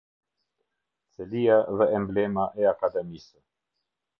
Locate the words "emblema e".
1.99-2.67